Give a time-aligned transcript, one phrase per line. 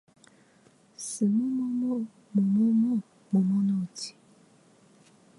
[0.97, 1.99] すももも
[2.33, 4.15] ももものもものうち